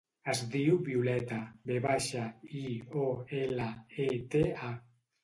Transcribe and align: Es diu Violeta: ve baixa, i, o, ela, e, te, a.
Es 0.31 0.39
diu 0.53 0.77
Violeta: 0.85 1.37
ve 1.71 1.77
baixa, 1.83 2.23
i, 2.61 2.63
o, 3.03 3.05
ela, 3.41 3.69
e, 4.07 4.09
te, 4.37 4.43
a. 4.71 4.73